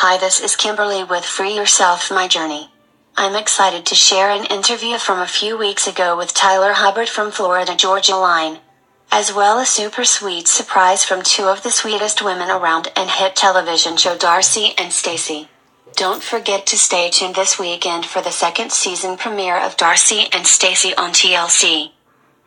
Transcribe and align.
Hi, 0.00 0.18
this 0.18 0.40
is 0.40 0.56
Kimberly 0.56 1.04
with 1.04 1.24
Free 1.24 1.56
Yourself 1.56 2.10
My 2.10 2.28
Journey. 2.28 2.68
I'm 3.16 3.34
excited 3.34 3.86
to 3.86 3.94
share 3.94 4.28
an 4.28 4.44
interview 4.44 4.98
from 4.98 5.20
a 5.20 5.26
few 5.26 5.56
weeks 5.56 5.88
ago 5.88 6.14
with 6.18 6.34
Tyler 6.34 6.74
Hubbard 6.74 7.08
from 7.08 7.30
Florida 7.30 7.74
Georgia 7.74 8.16
Line, 8.16 8.58
as 9.10 9.32
well 9.32 9.58
as 9.58 9.70
super 9.70 10.04
sweet 10.04 10.48
surprise 10.48 11.02
from 11.02 11.22
two 11.22 11.44
of 11.44 11.62
the 11.62 11.70
sweetest 11.70 12.22
women 12.22 12.50
around 12.50 12.92
and 12.94 13.08
hit 13.08 13.34
television 13.34 13.96
show 13.96 14.18
Darcy 14.18 14.74
and 14.76 14.92
Stacy. 14.92 15.48
Don't 15.94 16.22
forget 16.22 16.66
to 16.66 16.76
stay 16.76 17.08
tuned 17.08 17.34
this 17.34 17.58
weekend 17.58 18.04
for 18.04 18.20
the 18.20 18.30
second 18.30 18.72
season 18.72 19.16
premiere 19.16 19.56
of 19.56 19.78
Darcy 19.78 20.26
and 20.30 20.46
Stacy 20.46 20.94
on 20.94 21.12
TLC. 21.12 21.92